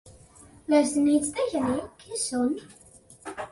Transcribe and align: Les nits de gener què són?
Les 0.73 0.93
nits 1.09 1.29
de 1.35 1.45
gener 1.53 1.77
què 2.01 2.19
són? 2.25 2.51